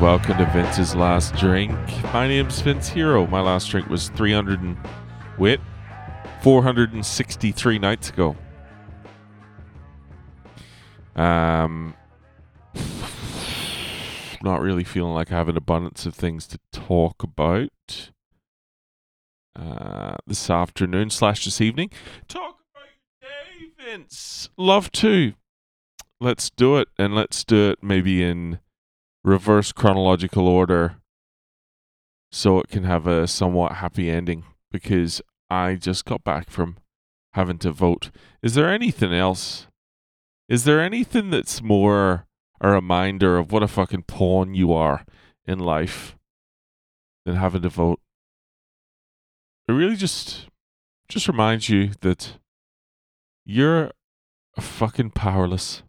[0.00, 1.76] welcome to Vince's Last Drink.
[2.04, 3.26] My name's Vince Hero.
[3.26, 4.78] My last drink was 300 and
[5.36, 5.60] wait,
[6.40, 8.34] 463 nights ago.
[11.14, 11.94] Um,
[14.42, 18.10] not really feeling like I have an abundance of things to talk about.
[19.54, 21.90] Uh, this afternoon slash this evening.
[22.26, 22.88] Talk about
[23.20, 24.48] day, Vince.
[24.56, 25.34] Love to.
[26.20, 28.60] Let's do it, and let's do it maybe in
[29.22, 30.96] reverse chronological order
[32.32, 36.76] so it can have a somewhat happy ending because I just got back from
[37.32, 38.10] having to vote.
[38.42, 39.66] Is there anything else?
[40.48, 42.26] Is there anything that's more
[42.60, 45.04] a reminder of what a fucking pawn you are
[45.46, 46.16] in life
[47.24, 48.00] than having to vote?
[49.68, 50.46] It really just
[51.08, 52.38] just reminds you that
[53.44, 53.90] you're
[54.58, 55.82] fucking powerless.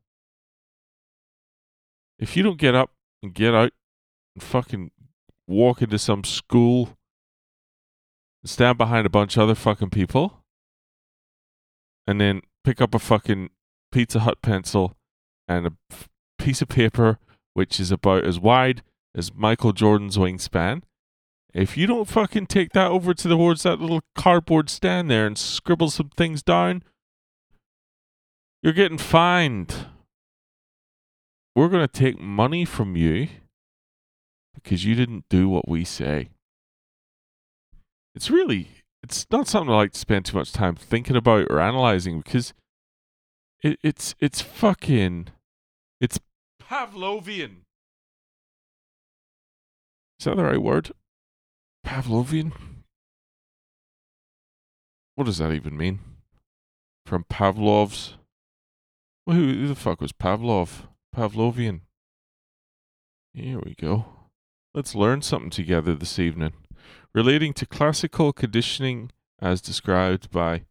[2.18, 3.72] If you don't get up and get out
[4.36, 4.92] and fucking
[5.48, 6.98] walk into some school
[8.44, 10.44] and stand behind a bunch of other fucking people
[12.08, 13.50] and then pick up a fucking
[13.92, 14.96] Pizza Hut pencil
[15.48, 15.74] and a
[16.38, 17.20] piece of paper
[17.54, 18.82] which is about as wide
[19.16, 20.84] as Michael Jordan's wingspan.
[21.54, 25.28] If you don't fucking take that over to the towards that little cardboard stand there
[25.28, 26.84] and scribble some things down,
[28.64, 29.88] you're getting fined
[31.56, 33.28] we're going to take money from you
[34.54, 36.30] because you didn't do what we say.
[38.16, 38.70] It's really,
[39.04, 42.54] it's not something I like to spend too much time thinking about or analyzing because
[43.62, 45.28] it, it's, it's fucking,
[46.00, 46.20] it's
[46.62, 47.62] Pavlovian.
[50.20, 50.92] Is that the right word?
[51.86, 52.54] Pavlovian?
[55.16, 56.00] What does that even mean?
[57.06, 58.16] From Pavlov's?
[59.26, 60.88] Well, who, who the fuck was Pavlov?
[61.16, 61.82] Pavlovian.
[63.34, 64.06] Here we go.
[64.74, 66.54] Let's learn something together this evening
[67.14, 70.64] relating to classical conditioning as described by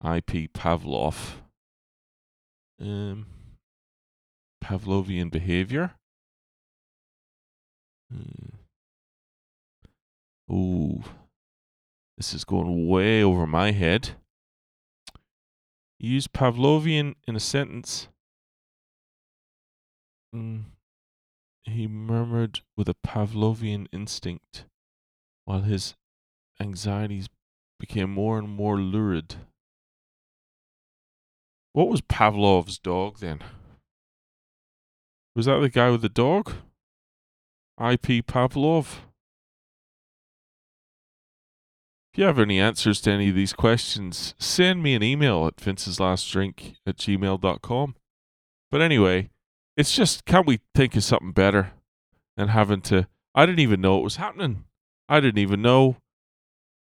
[0.00, 0.48] I.P.
[0.48, 1.40] Pavlov.
[2.80, 3.26] Um,
[4.62, 5.92] Pavlovian behavior.
[8.12, 8.56] Hmm.
[10.52, 11.02] Ooh,
[12.16, 14.10] this is going way over my head.
[15.98, 18.08] Use Pavlovian in a sentence
[20.34, 20.64] Mm.
[21.64, 24.64] He murmured with a Pavlovian instinct,
[25.44, 25.94] while his
[26.60, 27.28] anxieties
[27.78, 29.36] became more and more lurid.
[31.72, 33.40] What was Pavlov's dog then?
[35.34, 36.52] Was that the guy with the dog?
[37.78, 38.22] I.P.
[38.22, 38.98] Pavlov?
[42.12, 45.56] If you have any answers to any of these questions, send me an email at
[45.56, 47.94] vinceslastdrink at gmail.com.
[48.70, 49.30] But anyway,
[49.76, 51.72] it's just can't we think of something better
[52.36, 54.64] than having to I didn't even know it was happening.
[55.08, 55.96] I didn't even know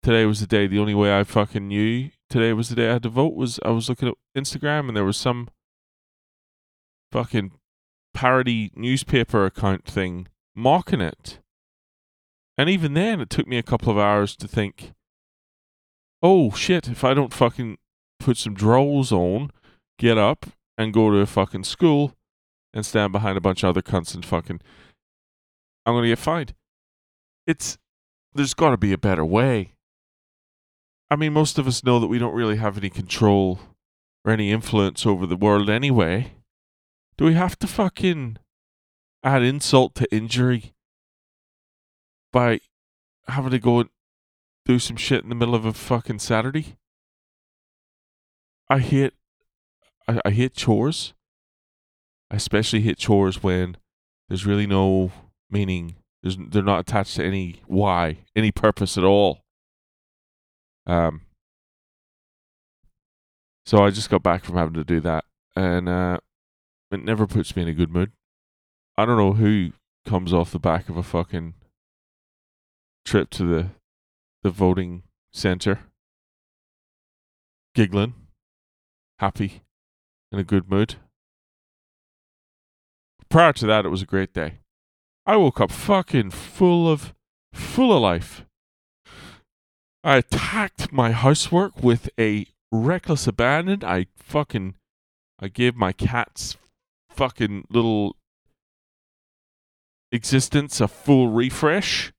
[0.02, 0.66] today was the day.
[0.66, 3.58] The only way I fucking knew today was the day I had to vote was
[3.64, 5.48] I was looking at Instagram and there was some
[7.10, 7.52] fucking
[8.14, 11.40] parody newspaper account thing mocking it.
[12.56, 14.92] And even then it took me a couple of hours to think,
[16.22, 17.78] oh shit, if I don't fucking
[18.18, 19.50] put some drawers on,
[19.98, 20.46] get up
[20.76, 22.14] and go to a fucking school,
[22.72, 24.60] and stand behind a bunch of other cunts and fucking
[25.86, 26.54] I'm gonna get fined.
[27.46, 27.78] It's
[28.34, 29.74] there's gotta be a better way.
[31.10, 33.60] I mean most of us know that we don't really have any control
[34.24, 36.32] or any influence over the world anyway.
[37.16, 38.36] Do we have to fucking
[39.24, 40.74] add insult to injury
[42.32, 42.60] by
[43.26, 43.88] having to go and
[44.64, 46.76] do some shit in the middle of a fucking Saturday?
[48.68, 49.14] I hate
[50.06, 51.14] I, I hate chores.
[52.30, 53.76] I especially hate chores when
[54.28, 55.10] there's really no
[55.50, 55.96] meaning.
[56.22, 59.40] There's, they're not attached to any why, any purpose at all.
[60.86, 61.22] Um.
[63.64, 66.18] So I just got back from having to do that, and uh,
[66.90, 68.12] it never puts me in a good mood.
[68.96, 69.72] I don't know who
[70.06, 71.54] comes off the back of a fucking
[73.04, 73.70] trip to the
[74.42, 75.02] the voting
[75.32, 75.80] center,
[77.74, 78.14] giggling,
[79.18, 79.62] happy,
[80.32, 80.96] in a good mood
[83.28, 84.58] prior to that, it was a great day.
[85.26, 87.14] I woke up fucking full of,
[87.52, 88.44] full of life.
[90.02, 93.84] I attacked my housework with a reckless abandon.
[93.84, 94.74] I fucking,
[95.38, 96.56] I gave my cat's
[97.10, 98.16] fucking little
[100.12, 102.12] existence a full refresh.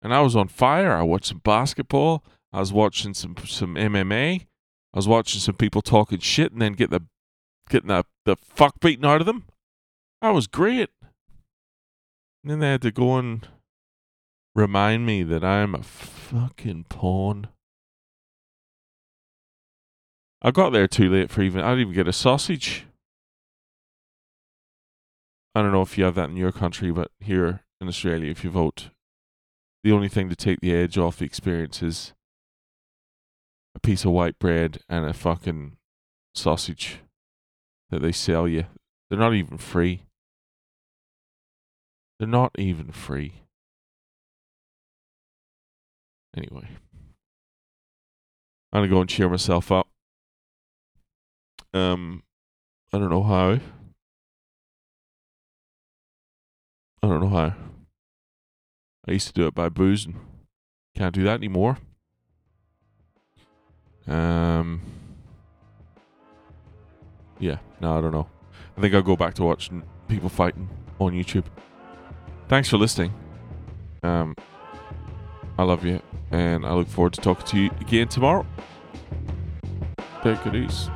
[0.00, 0.92] And I was on fire.
[0.92, 2.24] I watched some basketball.
[2.52, 4.46] I was watching some some MMA.
[4.94, 7.02] I was watching some people talking shit and then get the
[7.68, 9.44] getting the, the fuck beaten out of them.
[10.22, 10.88] That was great.
[12.42, 13.46] And then they had to go and
[14.54, 17.48] remind me that I'm a fucking pawn.
[20.40, 21.60] I got there too late for even.
[21.60, 22.86] I didn't even get a sausage.
[25.56, 28.44] I don't know if you have that in your country, but here in Australia, if
[28.44, 28.90] you vote,
[29.82, 32.12] the only thing to take the edge off the experience is
[33.74, 35.76] a piece of white bread and a fucking
[36.32, 37.00] sausage
[37.90, 38.66] that they sell you.
[39.10, 40.02] They're not even free.
[42.22, 43.42] They're not even free.
[46.36, 46.68] Anyway,
[48.72, 49.88] I'm gonna go and cheer myself up.
[51.74, 52.22] Um,
[52.92, 53.58] I don't know how.
[57.02, 57.54] I don't know how.
[59.08, 60.14] I used to do it by boozing.
[60.94, 61.78] Can't do that anymore.
[64.06, 64.80] Um.
[67.40, 68.28] Yeah, no, I don't know.
[68.78, 70.68] I think I'll go back to watching people fighting
[71.00, 71.46] on YouTube.
[72.52, 73.14] Thanks for listening.
[74.02, 74.36] Um,
[75.56, 78.46] I love you, and I look forward to talking to you again tomorrow.
[80.22, 80.90] Take it easy.